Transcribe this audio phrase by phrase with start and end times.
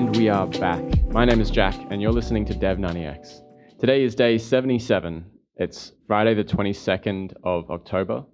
[0.00, 0.82] And we are back.
[1.08, 3.42] My name is Jack, and you're listening to Dev90X.
[3.78, 5.26] Today is day 77.
[5.56, 8.24] It's Friday, the 22nd of October,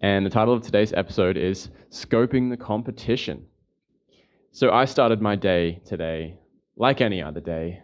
[0.00, 3.44] and the title of today's episode is Scoping the Competition.
[4.52, 6.38] So I started my day today
[6.76, 7.82] like any other day.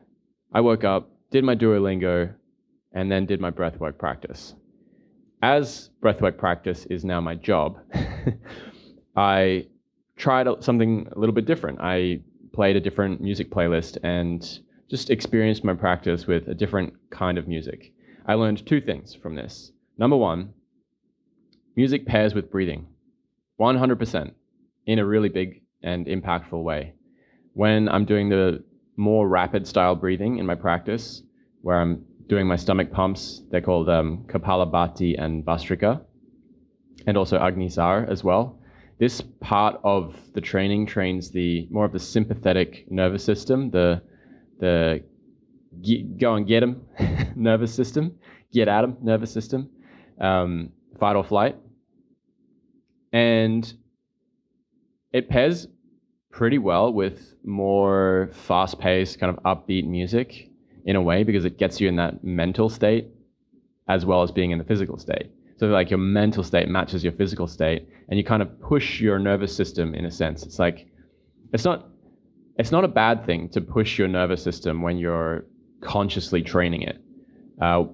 [0.54, 2.32] I woke up, did my Duolingo,
[2.94, 4.54] and then did my breathwork practice.
[5.42, 7.78] As breathwork practice is now my job,
[9.16, 9.66] I
[10.16, 11.78] tried something a little bit different.
[11.82, 12.20] I
[12.58, 14.58] played a different music playlist and
[14.90, 17.92] just experienced my practice with a different kind of music.
[18.26, 19.70] I learned two things from this.
[19.96, 20.52] Number one,
[21.76, 22.88] music pairs with breathing
[23.60, 24.32] 100%
[24.86, 26.94] in a really big and impactful way.
[27.52, 28.64] When I'm doing the
[28.96, 31.22] more rapid style breathing in my practice,
[31.62, 36.00] where I'm doing my stomach pumps, they're called um, Kapalabhati and Bhastrika,
[37.06, 38.58] and also Agnisar as well
[38.98, 44.02] this part of the training trains the more of the sympathetic nervous system, the
[44.58, 45.02] the
[45.82, 46.82] get, go and get them
[47.36, 48.16] nervous system,
[48.52, 49.70] get at them nervous system,
[50.20, 51.56] um, fight or flight,
[53.12, 53.72] and
[55.12, 55.68] it pairs
[56.30, 60.50] pretty well with more fast-paced, kind of upbeat music
[60.84, 63.08] in a way because it gets you in that mental state
[63.88, 65.30] as well as being in the physical state.
[65.58, 69.18] So like your mental state matches your physical state, and you kind of push your
[69.18, 70.44] nervous system in a sense.
[70.44, 70.86] It's like
[71.52, 71.88] it's not
[72.58, 75.46] it's not a bad thing to push your nervous system when you're
[75.80, 77.00] consciously training it,
[77.60, 77.84] uh,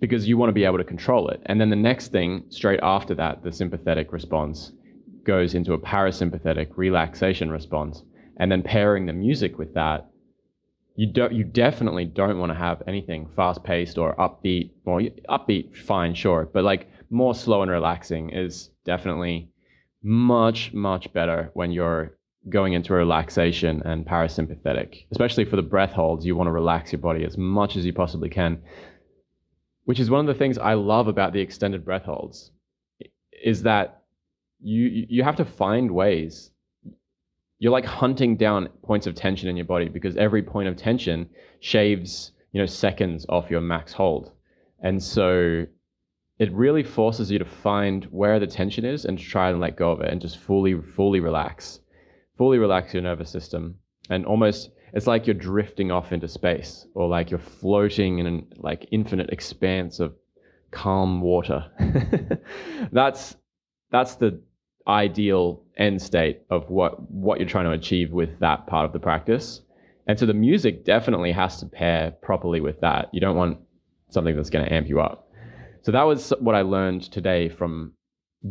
[0.00, 1.40] because you want to be able to control it.
[1.46, 4.72] And then the next thing, straight after that, the sympathetic response
[5.24, 8.02] goes into a parasympathetic relaxation response,
[8.36, 10.11] and then pairing the music with that
[10.94, 15.74] you don't you definitely don't want to have anything fast paced or upbeat or upbeat
[15.76, 19.48] fine sure but like more slow and relaxing is definitely
[20.02, 22.16] much much better when you're
[22.48, 25.06] going into relaxation and parasympathetic.
[25.12, 27.92] Especially for the breath holds you want to relax your body as much as you
[27.92, 28.60] possibly can
[29.84, 32.50] which is one of the things i love about the extended breath holds
[33.42, 34.02] is that
[34.60, 36.51] you you have to find ways
[37.62, 41.30] you're like hunting down points of tension in your body because every point of tension
[41.60, 44.32] shaves you know seconds off your max hold.
[44.82, 45.64] And so
[46.40, 49.92] it really forces you to find where the tension is and try and let go
[49.92, 51.78] of it and just fully fully relax
[52.36, 53.76] fully relax your nervous system.
[54.10, 58.46] And almost it's like you're drifting off into space or like you're floating in an
[58.56, 60.16] like infinite expanse of
[60.72, 61.64] calm water.
[62.90, 63.36] That's
[63.92, 64.42] that's the
[64.88, 68.98] ideal end state of what what you're trying to achieve with that part of the
[68.98, 69.62] practice.
[70.06, 73.08] And so the music definitely has to pair properly with that.
[73.12, 73.58] You don't want
[74.10, 75.28] something that's going to amp you up.
[75.82, 77.92] So that was what I learned today from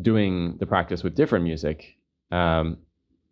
[0.02, 1.98] doing the practice with different music,
[2.32, 2.78] um,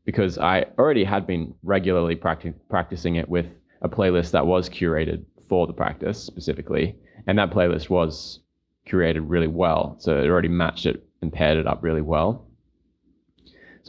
[0.05, 3.47] because I already had been regularly practi- practicing it with
[3.81, 6.95] a playlist that was curated for the practice specifically,
[7.27, 8.41] and that playlist was
[8.87, 9.95] curated really well.
[9.99, 12.45] So it already matched it and paired it up really well.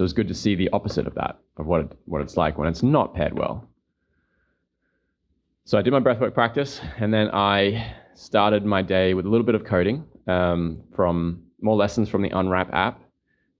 [0.00, 2.56] So it's good to see the opposite of that, of what, it, what it's like
[2.56, 3.68] when it's not paired well.
[5.66, 9.44] So I did my breathwork practice, and then I started my day with a little
[9.44, 13.02] bit of coding um, from more lessons from the Unwrap app,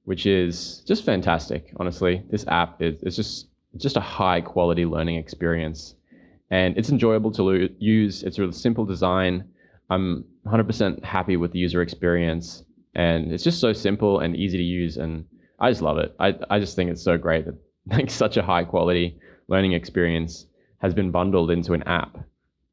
[0.05, 1.75] which is just fantastic.
[1.77, 5.95] Honestly, this app is it's just just a high quality learning experience,
[6.51, 8.23] and it's enjoyable to lo- use.
[8.23, 9.47] It's a really simple design.
[9.91, 12.65] I'm 100% happy with the user experience,
[12.95, 15.27] and it's just so simple and easy to use and
[15.61, 16.15] I just love it.
[16.19, 17.55] I, I just think it's so great that
[17.87, 20.47] like such a high quality learning experience
[20.79, 22.19] has been bundled into an app.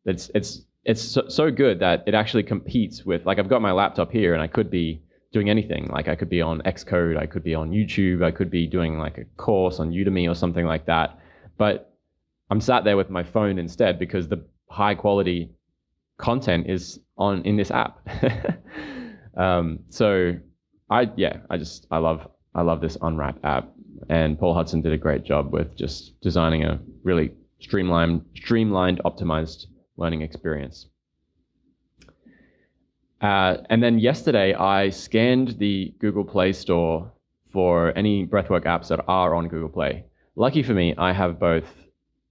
[0.05, 3.71] It's it's it's so, so good that it actually competes with like I've got my
[3.71, 5.01] laptop here and I could be
[5.33, 5.87] doing anything.
[5.87, 8.97] Like I could be on Xcode, I could be on YouTube, I could be doing
[8.97, 11.19] like a course on Udemy or something like that.
[11.57, 11.93] But
[12.49, 15.51] I'm sat there with my phone instead because the high quality
[16.17, 18.07] content is on in this app.
[19.37, 20.33] um, so
[20.89, 23.71] I yeah, I just I love I love this Unwrap app.
[24.09, 29.67] And Paul Hudson did a great job with just designing a really streamlined, streamlined, optimized
[29.95, 30.87] learning experience.
[33.21, 37.11] Uh, and then yesterday, I scanned the Google Play Store
[37.51, 40.05] for any breathwork apps that are on Google Play.
[40.35, 41.65] Lucky for me, I have both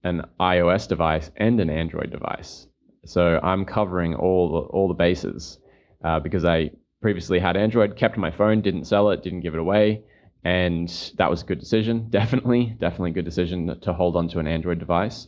[0.05, 2.67] an iOS device and an Android device.
[3.05, 5.59] So I'm covering all the, all the bases
[6.05, 6.71] uh, because I
[7.01, 10.03] previously had Android, kept my phone, didn't sell it, didn't give it away
[10.47, 12.09] and that was a good decision.
[12.11, 15.27] Definitely, definitely a good decision to hold on to an Android device.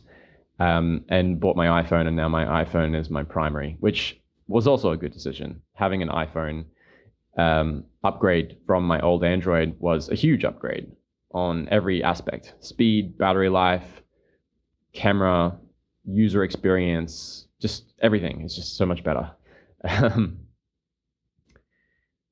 [0.61, 4.91] Um, and bought my iPhone, and now my iPhone is my primary, which was also
[4.91, 5.61] a good decision.
[5.73, 6.65] Having an iPhone
[7.37, 10.91] um, upgrade from my old Android was a huge upgrade
[11.31, 14.01] on every aspect: speed, battery life,
[14.91, 15.57] camera,
[16.05, 19.31] user experience, just everything is just so much better.
[19.89, 20.39] Um,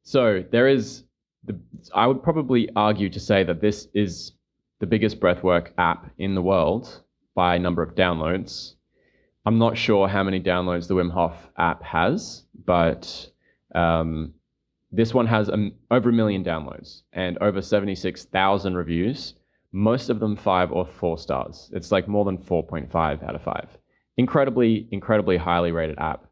[0.04, 1.04] so there is
[1.48, 1.60] the,
[1.94, 4.34] I would probably argue to say that this is
[4.80, 7.02] the biggest breathwork app in the world
[7.34, 8.76] by number of downloads.
[9.46, 13.30] I'm not sure how many downloads the Wim Hof app has, but
[13.74, 14.34] um,
[14.92, 19.36] this one has um, over a million downloads and over 76,000 reviews,
[19.72, 21.70] most of them five or four stars.
[21.74, 23.70] It's like more than 4.5 out of five.
[24.18, 26.26] Incredibly, incredibly highly rated app.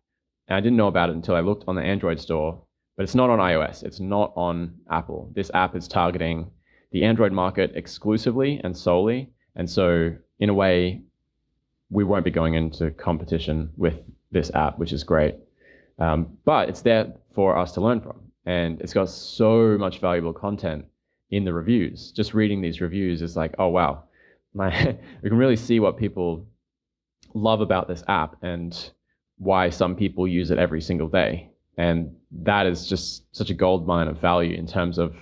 [0.47, 2.61] And I didn't know about it until I looked on the Android store,
[2.95, 3.83] but it's not on iOS.
[3.83, 5.31] It's not on Apple.
[5.35, 6.49] This app is targeting
[6.91, 9.29] the Android market exclusively and solely.
[9.55, 11.01] And so, in a way,
[11.89, 13.95] we won't be going into competition with
[14.31, 15.35] this app, which is great.
[15.99, 18.19] Um, but it's there for us to learn from.
[18.45, 20.85] And it's got so much valuable content
[21.31, 22.11] in the reviews.
[22.11, 24.03] Just reading these reviews is like, oh, wow.
[24.53, 26.47] My, we can really see what people
[27.33, 28.91] love about this app and
[29.37, 31.49] why some people use it every single day.
[31.77, 35.15] And that is just such a gold mine of value in terms of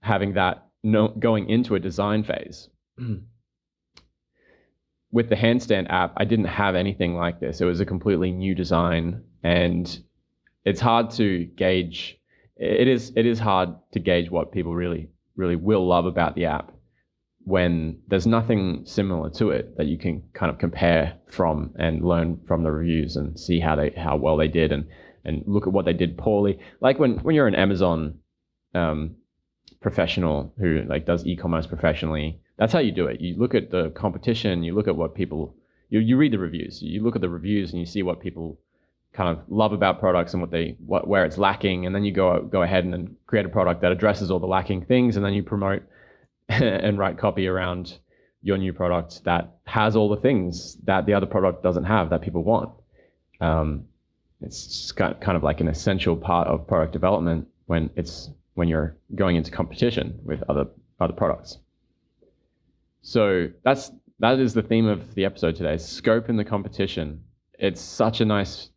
[0.00, 2.68] having that no, going into a design phase.
[5.10, 7.60] with the handstand app, I didn't have anything like this.
[7.60, 9.98] It was a completely new design, and
[10.64, 12.18] it's hard to gauge.
[12.56, 16.44] It is it is hard to gauge what people really really will love about the
[16.46, 16.72] app
[17.44, 22.38] when there's nothing similar to it that you can kind of compare from and learn
[22.46, 24.86] from the reviews and see how they how well they did and
[25.24, 26.58] and look at what they did poorly.
[26.80, 28.18] Like when when you're an Amazon
[28.74, 29.16] um,
[29.80, 33.20] professional who like does e-commerce professionally that's how you do it.
[33.20, 35.54] You look at the competition, you look at what people,
[35.90, 38.58] you, you read the reviews, you look at the reviews and you see what people
[39.14, 42.12] kind of love about products and what they what where it's lacking, and then you
[42.12, 45.32] go go ahead and create a product that addresses all the lacking things, and then
[45.32, 45.82] you promote
[46.48, 47.98] and write copy around
[48.42, 52.22] your new product that has all the things that the other product doesn't have that
[52.22, 52.70] people want.
[53.40, 53.84] Um,
[54.40, 59.36] it's kind of like an essential part of product development when it's when you're going
[59.36, 60.66] into competition with other
[61.00, 61.58] other products.
[63.02, 63.90] So that's
[64.20, 65.76] that is the theme of the episode today.
[65.76, 67.22] Scope in the competition.
[67.58, 68.70] It's such a nice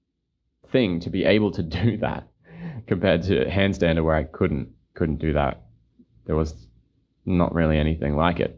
[0.72, 2.28] thing to be able to do that
[2.88, 5.62] compared to handstander where I couldn't couldn't do that.
[6.25, 6.68] There was
[7.25, 8.58] not really anything like it.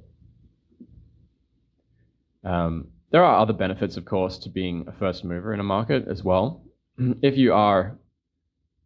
[2.44, 6.08] Um, there are other benefits, of course, to being a first mover in a market
[6.08, 6.63] as well.
[6.98, 7.98] If you are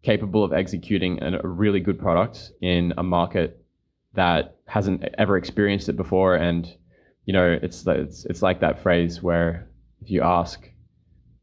[0.04, 3.64] capable of executing a really good product in a market
[4.14, 6.76] that hasn't ever experienced it before and
[7.26, 9.70] you know it's it's it's like that phrase where
[10.02, 10.70] if you ask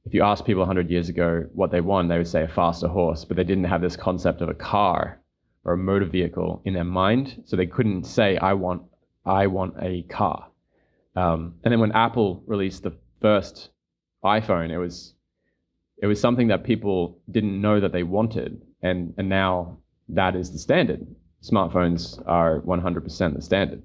[0.05, 2.89] if you ask people 100 years ago what they want they would say a faster
[2.89, 5.21] horse but they didn't have this concept of a car
[5.65, 8.83] or a motor vehicle in their mind so they couldn't say i want
[9.25, 10.49] i want a car.
[11.17, 13.71] Um, and then when apple released the first
[14.25, 15.14] iphone it was
[16.05, 19.79] it was something that people didn't know that they wanted and and now
[20.09, 21.07] that is the standard
[21.45, 23.83] smartphones are 100% the standard.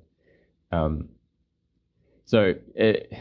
[0.72, 1.10] Um,
[2.26, 3.12] so it,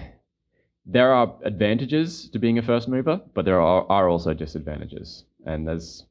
[0.87, 5.25] there are advantages to being a first mover, but there are, are also disadvantages.
[5.45, 6.05] And there's,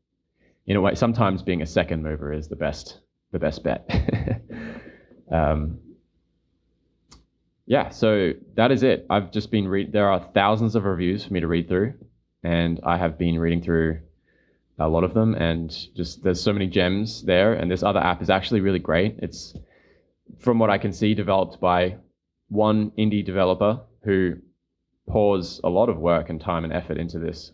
[0.66, 3.00] in a way, sometimes being a second mover is the best
[3.34, 3.90] the best bet.
[5.32, 5.80] um,
[7.66, 9.06] yeah, so that is it.
[9.10, 9.92] I've just been read.
[9.92, 11.94] There are thousands of reviews for me to read through,
[12.48, 14.00] and I have been reading through
[14.80, 17.52] a lot of them, and just there's so many gems there.
[17.52, 19.16] And this other app is actually really great.
[19.18, 19.54] It's
[20.40, 21.98] from what I can see, developed by
[22.48, 24.36] one indie developer who
[25.10, 27.52] pours a lot of work and time and effort into this.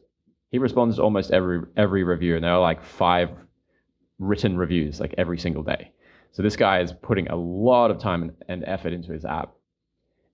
[0.51, 3.31] He responds to almost every every review, and there are like five
[4.19, 5.91] written reviews like every single day.
[6.33, 9.53] So this guy is putting a lot of time and effort into his app.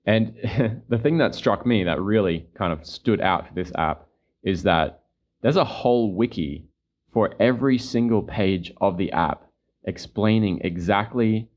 [0.05, 0.35] And
[0.89, 4.05] the thing that struck me that really kind of stood out for this app
[4.43, 5.01] is that
[5.41, 6.65] there's a whole wiki
[7.12, 9.43] for every single page of the app,
[9.86, 11.50] explaining exactly,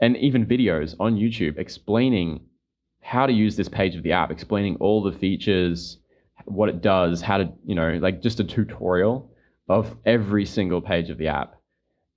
[0.00, 2.40] and even videos on YouTube explaining
[3.00, 5.98] how to use this page of the app, explaining all the features,
[6.44, 9.30] what it does, how to, you know, like just a tutorial
[9.68, 11.54] of every single page of the app.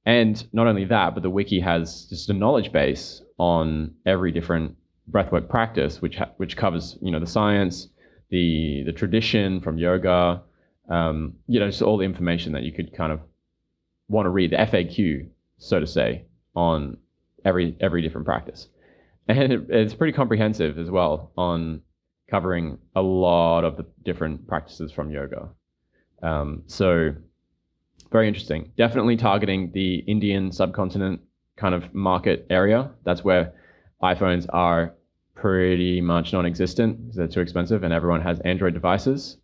[0.06, 4.76] And not only that, but the wiki has just a knowledge base on every different
[5.12, 7.90] breathwork practice, which ha- which covers you know the science,
[8.30, 10.42] the the tradition from yoga,
[10.90, 13.20] um, you know, just all the information that you could kind of
[14.08, 16.98] want to read, the FAQ, so to say, on
[17.46, 18.68] every every different practice,
[19.28, 21.82] and it, it's pretty comprehensive as well on
[22.30, 25.50] covering a lot of the different practices from yoga.
[26.22, 27.16] Um, so
[28.12, 28.72] very interesting.
[28.78, 31.22] Definitely targeting the Indian subcontinent
[31.58, 32.92] kind of market area.
[33.04, 33.54] That's where
[34.02, 34.94] iPhones are
[35.40, 39.38] pretty much non-existent because they're too expensive, and everyone has Android devices.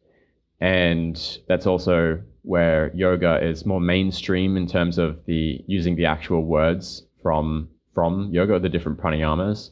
[0.62, 6.44] And that's also where yoga is more mainstream in terms of the using the actual
[6.46, 9.72] words from from yoga, the different pranayamas.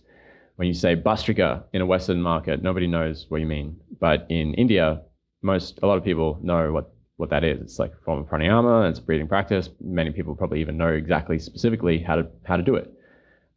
[0.56, 3.78] When you say bhastrika in a Western market, nobody knows what you mean.
[4.00, 5.02] But in India,
[5.42, 7.62] most a lot of people know what what that is.
[7.62, 8.90] It's like a form of pranayama.
[8.90, 9.70] It's a breathing practice.
[9.80, 12.92] Many people probably even know exactly specifically how to how to do it.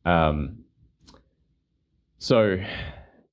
[0.04, 0.58] Um,
[2.18, 2.58] so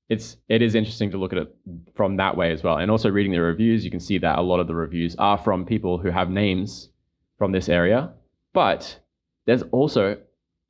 [0.10, 1.56] it's it is interesting to look at it
[1.96, 2.78] from that way as well.
[2.78, 5.38] And also reading the reviews, you can see that a lot of the reviews are
[5.38, 6.90] from people who have names
[7.38, 8.12] from this area.
[8.54, 9.00] But
[9.46, 10.18] there's also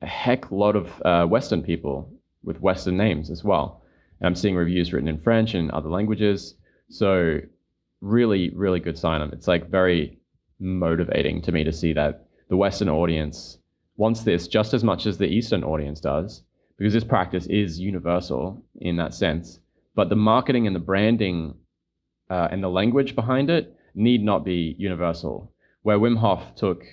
[0.02, 2.10] a heck lot of uh, Western people
[2.42, 3.82] with Western names as well.
[4.20, 6.54] And I'm seeing reviews written in French and other languages.
[6.88, 7.40] So
[8.00, 9.20] really, really good sign.
[9.32, 10.18] It's like very
[10.60, 13.58] motivating to me to see that the Western audience
[13.96, 16.42] wants this just as much as the Eastern audience does,
[16.78, 19.60] because this practice is universal in that sense.
[19.94, 21.54] But the marketing and the branding
[22.30, 25.52] uh, and the language behind it need not be universal.
[25.82, 26.84] Where Wim Hof took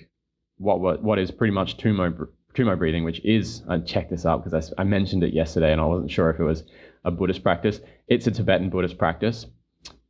[0.58, 4.44] what what, what is pretty much Tummo Tummo breathing, which is I checked this out
[4.44, 6.64] because I, I mentioned it yesterday and I wasn't sure if it was
[7.04, 7.80] a Buddhist practice.
[8.08, 9.46] It's a Tibetan Buddhist practice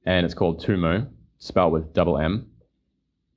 [0.05, 2.49] and it's called Tummo, spelled with double M.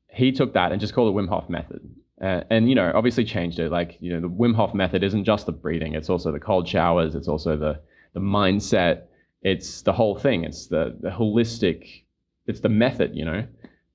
[0.10, 1.82] He took that and just called it Wim Hof method.
[2.22, 3.72] Uh, and you know, obviously changed it.
[3.72, 6.68] Like you know, the Wim Hof method isn't just the breathing; it's also the cold
[6.68, 7.16] showers.
[7.16, 7.82] It's also the
[8.14, 9.04] the mindset.
[9.42, 10.44] It's the whole thing.
[10.44, 12.04] It's the the holistic.
[12.48, 13.16] It's the method.
[13.16, 13.48] You know,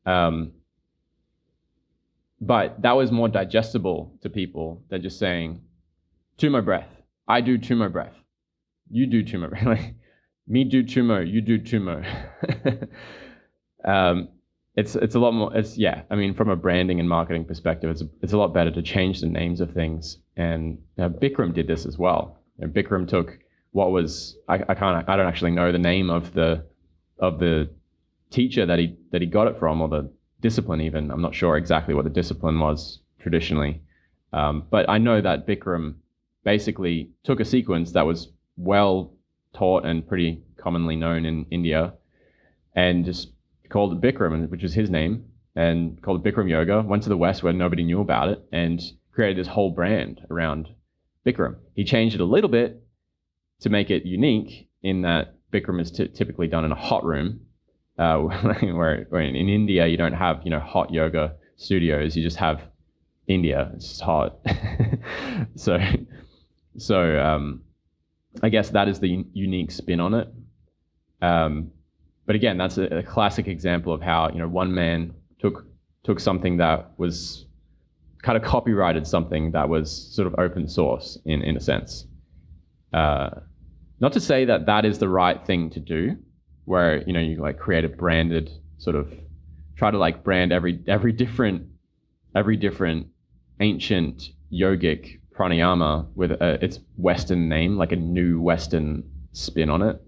[0.06, 0.52] um,
[2.40, 5.62] but that was more digestible to people than just saying,
[6.36, 6.96] "Tummo breath."
[7.26, 8.16] I do Tummo breath.
[8.90, 9.64] You do Tummo breath.
[9.66, 9.94] like,
[10.50, 12.04] me do tummo, you do tummo.
[13.84, 14.28] um,
[14.76, 15.54] it's it's a lot more.
[15.56, 16.02] It's yeah.
[16.10, 18.82] I mean, from a branding and marketing perspective, it's a, it's a lot better to
[18.82, 20.18] change the names of things.
[20.36, 22.38] And you know, Bikram did this as well.
[22.58, 23.38] You know, Bikram took
[23.72, 26.64] what was I, I can't I don't actually know the name of the
[27.18, 27.68] of the
[28.30, 30.10] teacher that he that he got it from or the
[30.40, 31.10] discipline even.
[31.10, 33.82] I'm not sure exactly what the discipline was traditionally,
[34.32, 35.94] um, but I know that Bikram
[36.44, 39.12] basically took a sequence that was well
[39.52, 41.94] taught and pretty commonly known in India,
[42.76, 43.32] and just
[43.70, 45.24] called Bikram, which was his name,
[45.54, 46.82] and called Bikram Yoga.
[46.82, 48.80] Went to the West where nobody knew about it, and
[49.12, 50.68] created this whole brand around
[51.26, 51.56] Bikram.
[51.74, 52.82] He changed it a little bit
[53.60, 57.40] to make it unique in that Bikram is t- typically done in a hot room,
[57.98, 62.16] uh, where, where in, in India you don't have you know hot yoga studios.
[62.16, 62.62] You just have
[63.26, 63.70] India.
[63.74, 64.38] It's just hot.
[65.54, 65.78] so
[66.76, 67.62] so um,
[68.42, 70.28] I guess that is the unique spin on it.
[71.22, 71.72] Um,
[72.30, 75.66] but again, that's a, a, classic example of how you know one man took
[76.04, 77.46] took something that was
[78.22, 82.06] kind of copyrighted something that was sort of open source in in a sense.
[82.92, 83.30] Uh,
[83.99, 86.16] not to say that that is the right thing to do,
[86.66, 89.12] where you know you like create a branded sort of
[89.75, 91.66] try to like brand every every different
[92.37, 93.08] every different
[93.58, 100.00] ancient yogic pranayama with a, its Western name, like a new Western spin on it.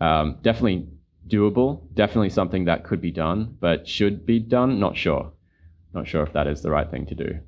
[0.00, 0.86] Um, definitely
[1.28, 1.82] doable.
[1.94, 4.78] Definitely something that could be done, but should be done.
[4.80, 5.32] Not sure.
[5.92, 7.38] Not sure if that is the right thing to do.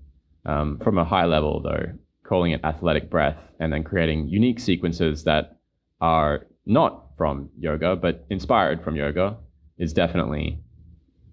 [0.44, 1.92] Um, from a high level, though,
[2.22, 5.58] calling it athletic breath and then creating unique sequences that
[6.00, 9.36] are not from yoga but inspired from yoga
[9.78, 10.58] is definitely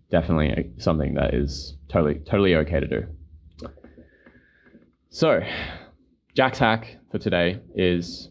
[0.10, 3.06] definitely something that is totally totally okay to do.
[5.10, 5.42] So,
[6.36, 8.30] Jack's hack for today is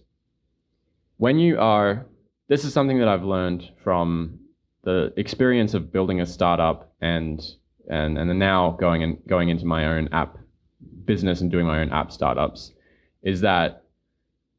[1.17, 2.07] when you are,
[2.53, 4.39] this is something that I've learned from
[4.85, 7.41] the experience of building a startup and
[7.89, 10.37] and and now going and going into my own app
[11.07, 12.73] business and doing my own app startups
[13.23, 13.85] is that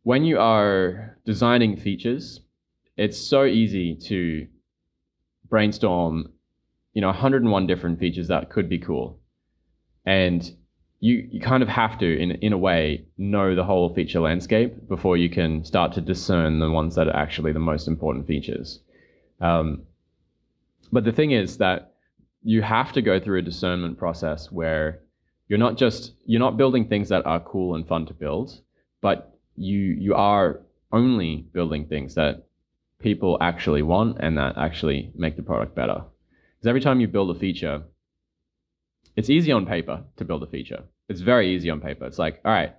[0.02, 2.42] when you are designing features,
[2.98, 4.48] it's so easy to
[5.48, 6.32] brainstorm,
[6.94, 9.20] you know, 101 different features that could be cool.
[10.04, 10.42] And
[11.04, 14.88] you, you kind of have to, in, in a way, know the whole feature landscape
[14.88, 18.80] before you can start to discern the ones that are actually the most important features.
[19.42, 19.82] Um,
[20.94, 21.92] but the thing is that
[22.42, 25.02] you have to go through a discernment process where
[25.50, 28.62] you're not just you're not building things that are cool and fun to build,
[29.02, 30.62] but you you are
[30.94, 32.46] only building things that
[33.00, 36.02] people actually want and that actually make the product better.
[36.56, 37.84] Because every time you build a feature,
[39.18, 40.84] it's easy on paper to build a feature.
[41.10, 42.06] It's very easy on paper.
[42.06, 42.74] It's like, all right,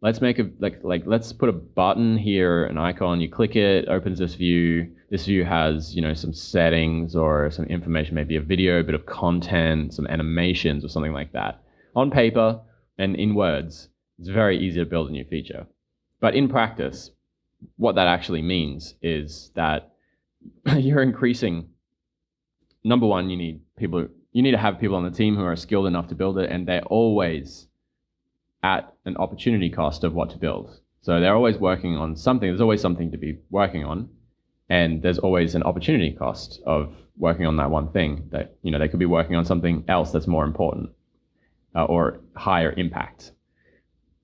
[0.00, 3.20] let's make a like like let's put a button here, an icon.
[3.20, 4.90] You click it, opens this view.
[5.10, 8.94] This view has you know some settings or some information, maybe a video, a bit
[8.94, 11.62] of content, some animations or something like that.
[11.94, 12.60] On paper
[12.98, 15.66] and in words, it's very easy to build a new feature.
[16.20, 17.10] But in practice,
[17.76, 19.92] what that actually means is that
[20.76, 21.68] you're increasing.
[22.84, 24.08] Number one, you need people.
[24.32, 26.50] You need to have people on the team who are skilled enough to build it,
[26.50, 27.67] and they're always
[28.62, 30.80] at an opportunity cost of what to build.
[31.00, 32.48] So they're always working on something.
[32.48, 34.08] There's always something to be working on,
[34.68, 38.28] and there's always an opportunity cost of working on that one thing.
[38.30, 40.90] That you know they could be working on something else that's more important
[41.74, 43.32] uh, or higher impact.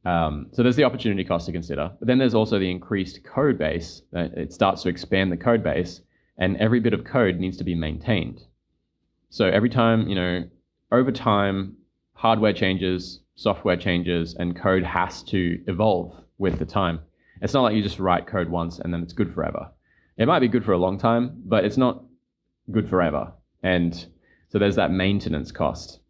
[0.05, 3.57] Um, so there's the opportunity cost to consider, but then there's also the increased code
[3.57, 4.03] base.
[4.13, 6.03] it starts to expand the code base,
[6.37, 8.43] and every bit of code needs to be maintained.
[9.31, 10.45] So every time, you know,
[10.93, 11.77] over time,
[12.13, 17.01] hardware changes, software changes, and code has to evolve with the time.
[17.43, 19.71] It's not like you just write code once and then it's good forever.
[20.17, 22.05] It might be good for a long time, but it's not
[22.71, 23.33] good forever.
[23.63, 23.95] And
[24.49, 26.01] so there's that maintenance cost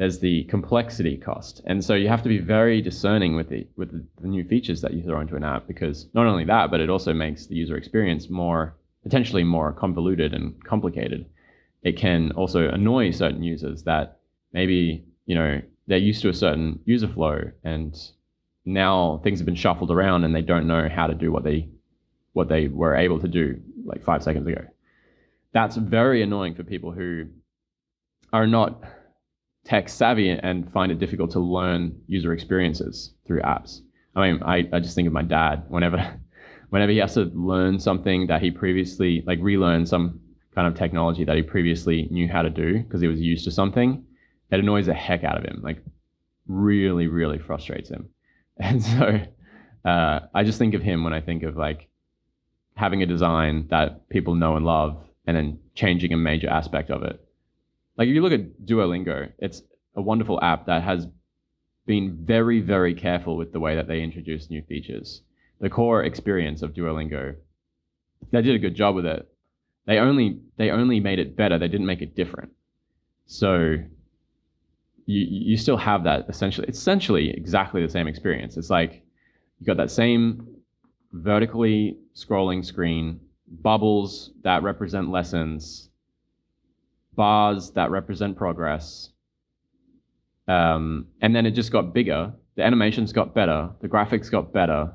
[0.00, 1.60] there's the complexity cost.
[1.66, 4.94] And so you have to be very discerning with the with the, new features that
[4.94, 7.76] you throw into an app because not only that, but it also makes the user
[7.76, 11.26] experience more potentially more convoluted and complicated.
[11.82, 14.20] It can also annoy certain users that
[14.54, 15.60] maybe, you know,
[15.90, 17.96] they're used to a certain user flow and
[18.64, 21.68] now things have been shuffled around and they don't know how to do what they
[22.32, 24.62] what they were able to do like 5 seconds ago.
[25.52, 27.26] That's very annoying for people who
[28.32, 28.84] are not
[29.64, 33.80] tech savvy and find it difficult to learn user experiences through apps.
[34.14, 35.98] I mean, I, I just think of my dad whenever
[36.70, 40.20] whenever he has to learn something that he previously like relearn some
[40.54, 43.50] kind of technology that he previously knew how to do because he was used to
[43.50, 44.04] something,
[44.50, 45.60] it annoys the heck out of him.
[45.62, 45.84] Like
[46.46, 48.08] really, really frustrates him.
[48.62, 49.20] And so
[49.86, 51.88] uh, I just think of him when I think of like
[52.74, 57.02] having a design that people know and love and then changing a major aspect of
[57.02, 57.24] it
[58.00, 59.62] like if you look at Duolingo, it's
[59.94, 61.06] a wonderful app that has
[61.84, 65.20] been very, very careful with the way that they introduce new features.
[65.60, 67.36] The core experience of Duolingo,
[68.30, 69.28] they did a good job with it.
[69.84, 71.58] They only they only made it better.
[71.58, 72.52] They didn't make it different.
[73.26, 73.76] So
[75.10, 78.56] you you still have that essentially essentially exactly the same experience.
[78.56, 79.02] It's like
[79.58, 80.46] you got that same
[81.12, 83.20] vertically scrolling screen,
[83.62, 85.90] bubbles that represent lessons,
[87.14, 89.10] bars that represent progress.
[90.46, 92.32] Um, and then it just got bigger.
[92.56, 93.70] The animations got better.
[93.80, 94.92] The graphics got better.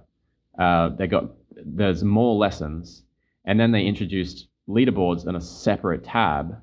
[0.58, 1.25] Uh, they got
[1.65, 3.04] there's more lessons,
[3.45, 6.56] and then they introduced leaderboards in a separate tab,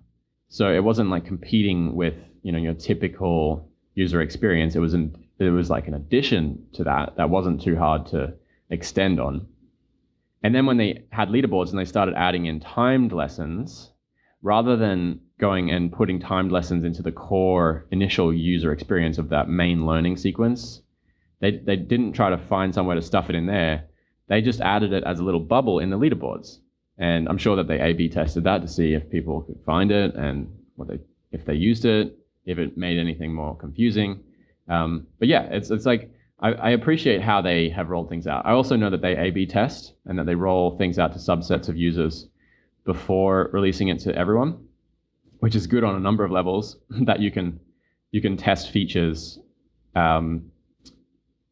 [0.48, 4.74] so it wasn't like competing with you know your typical user experience.
[4.74, 8.34] It was it was like an addition to that that wasn't too hard to
[8.70, 9.46] extend on.
[10.42, 13.92] And then when they had leaderboards and they started adding in timed lessons,
[14.42, 19.48] rather than going and putting timed lessons into the core initial user experience of that
[19.48, 20.82] main learning sequence.
[21.40, 23.88] They, they didn't try to find somewhere to stuff it in there.
[24.28, 26.58] They just added it as a little bubble in the leaderboards.
[26.98, 30.14] And I'm sure that they A/B tested that to see if people could find it
[30.14, 31.00] and what they
[31.32, 34.20] if they used it, if it made anything more confusing.
[34.68, 38.46] Um, but yeah, it's it's like I, I, appreciate how they have rolled things out.
[38.46, 41.68] I also know that they A/B test and that they roll things out to subsets
[41.68, 42.28] of users
[42.84, 44.58] before releasing it to everyone
[45.42, 47.58] which is good on a number of levels that you can
[48.12, 49.40] you can test features
[49.96, 50.52] um,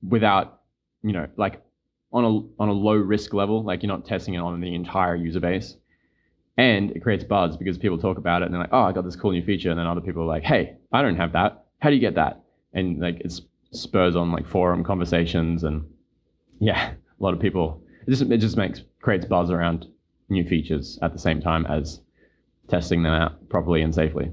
[0.09, 0.61] without
[1.03, 1.61] you know like
[2.12, 5.16] on a on a low risk level like you're not testing it on the entire
[5.16, 5.76] user base
[6.57, 9.05] and it creates buzz because people talk about it and they're like oh i got
[9.05, 11.65] this cool new feature and then other people are like hey i don't have that
[11.81, 13.33] how do you get that and like it
[13.73, 15.85] spurs on like forum conversations and
[16.59, 19.87] yeah a lot of people it just it just makes creates buzz around
[20.29, 22.01] new features at the same time as
[22.69, 24.31] testing them out properly and safely.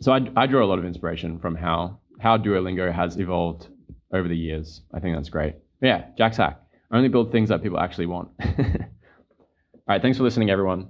[0.00, 3.68] So I, I draw a lot of inspiration from how how Duolingo has evolved
[4.12, 4.82] over the years.
[4.94, 5.56] I think that's great.
[5.80, 6.60] But yeah, Jack's hack.
[6.90, 8.28] Only build things that people actually want.
[9.88, 10.88] All right, thanks for listening, everyone.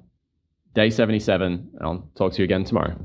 [0.74, 2.96] Day 77, and I'll talk to you again tomorrow.